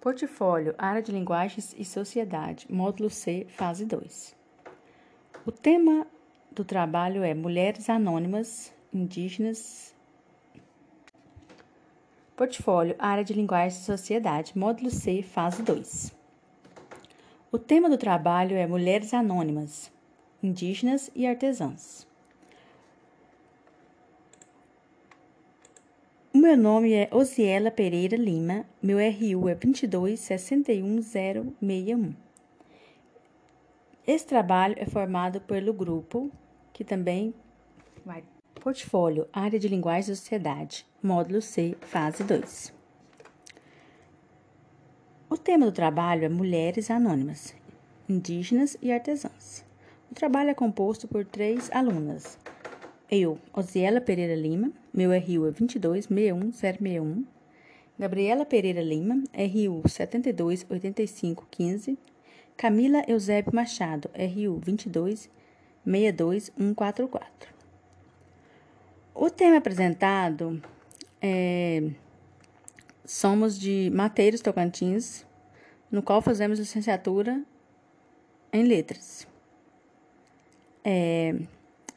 [0.00, 4.34] Portfólio, Área de Linguagens e Sociedade, Módulo C, Fase 2.
[5.44, 6.06] O tema
[6.50, 9.94] do trabalho é Mulheres Anônimas, Indígenas.
[12.34, 16.14] Portfólio, Área de Linguagens e Sociedade, Módulo C, Fase 2.
[17.52, 19.92] O tema do trabalho é Mulheres Anônimas,
[20.42, 22.09] Indígenas e Artesãs.
[26.40, 32.14] Meu nome é Osiela Pereira Lima, meu RU é 2261061.
[34.06, 36.32] Esse trabalho é formado pelo grupo,
[36.72, 37.34] que também
[38.06, 38.24] vai
[38.54, 42.72] Portfólio, Área de Linguagem e Sociedade, Módulo C, Fase 2.
[45.28, 47.54] O tema do trabalho é Mulheres Anônimas,
[48.08, 49.62] Indígenas e Artesãs.
[50.10, 52.38] O trabalho é composto por três alunas,
[53.10, 57.24] eu, Osiela Pereira Lima, meu RU é 2261061.
[57.98, 61.98] Gabriela Pereira Lima, RU 728515.
[62.56, 64.60] Camila Eusébio Machado, RU
[65.84, 67.20] 2262144.
[69.14, 70.62] O tema apresentado
[71.20, 71.90] é
[73.04, 75.26] Somos de Mateiros Tocantins,
[75.90, 77.42] no qual fazemos licenciatura
[78.52, 79.26] em letras.
[80.84, 81.34] É,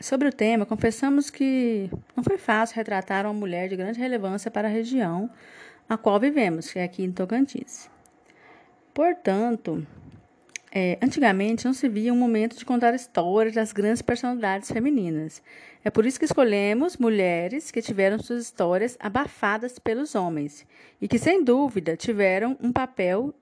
[0.00, 4.66] Sobre o tema, confessamos que não foi fácil retratar uma mulher de grande relevância para
[4.66, 5.28] a região
[5.86, 7.90] a qual vivemos, que é aqui em Tocantins.
[8.94, 9.86] Portanto,
[10.72, 15.42] é, antigamente não se via um momento de contar histórias das grandes personalidades femininas.
[15.84, 20.66] É por isso que escolhemos mulheres que tiveram suas histórias abafadas pelos homens
[20.98, 23.34] e que, sem dúvida, tiveram um papel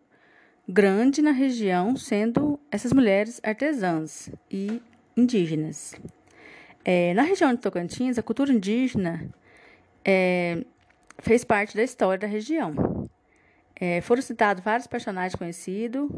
[0.69, 4.83] grande na região, sendo essas mulheres artesãs e
[5.17, 5.95] indígenas.
[6.91, 9.29] É, na região de Tocantins, a cultura indígena
[10.03, 10.65] é,
[11.19, 13.11] fez parte da história da região.
[13.79, 16.11] É, foram citados vários personagens conhecidos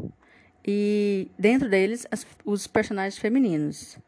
[0.65, 3.99] e, dentro deles, as, os personagens femininos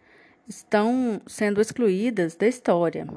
[0.48, 3.10] estão sendo excluídas da história.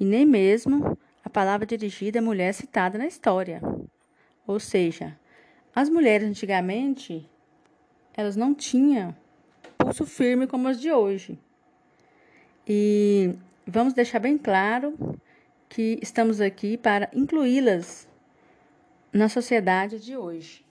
[0.00, 3.62] E nem mesmo a palavra dirigida à mulher citada na história.
[4.44, 5.16] Ou seja,
[5.72, 7.24] as mulheres antigamente
[8.16, 9.14] elas não tinham
[9.78, 11.38] pulso firme como as de hoje.
[12.68, 13.34] E
[13.66, 14.94] vamos deixar bem claro
[15.70, 18.06] que estamos aqui para incluí-las
[19.10, 20.67] na sociedade de hoje.